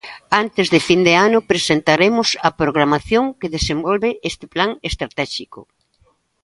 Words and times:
Antes 0.43 0.65
de 0.73 0.79
fin 0.87 1.01
de 1.07 1.13
ano 1.27 1.39
presentaremos 1.51 2.29
a 2.47 2.49
programación 2.61 3.25
que 3.39 3.51
desenvolve 3.57 4.11
este 4.29 4.45
plan 4.53 4.71
estratéxico. 4.89 5.59